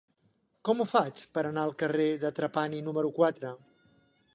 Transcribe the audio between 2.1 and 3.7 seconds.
de Trapani número quatre?